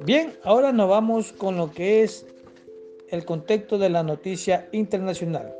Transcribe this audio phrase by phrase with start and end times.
[0.00, 2.26] Bien, ahora nos vamos con lo que es
[3.08, 5.54] el contexto de la noticia internacional.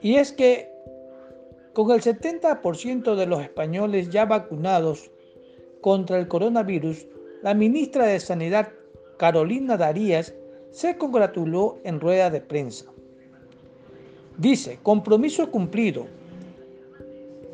[0.00, 0.68] Y es que
[1.74, 5.10] con el 70% de los españoles ya vacunados
[5.80, 7.06] contra el coronavirus,
[7.42, 8.70] la ministra de Sanidad,
[9.16, 10.34] Carolina Darías,
[10.70, 12.86] se congratuló en rueda de prensa.
[14.38, 16.06] Dice, compromiso cumplido.